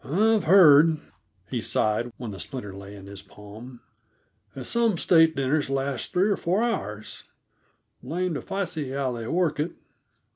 [0.03, 0.97] "I've heard,"
[1.51, 3.81] he sighed, when the splinter lay in his palm,
[4.55, 7.25] "that some state dinners last three or four hours;
[8.01, 9.75] blamed if I see how they work it.